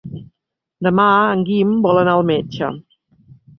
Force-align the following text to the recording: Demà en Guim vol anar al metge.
Demà 0.87 1.05
en 1.35 1.45
Guim 1.51 1.77
vol 1.85 2.01
anar 2.07 2.17
al 2.21 2.27
metge. 2.33 2.75